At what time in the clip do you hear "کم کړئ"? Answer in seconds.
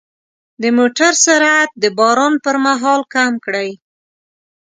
3.13-3.69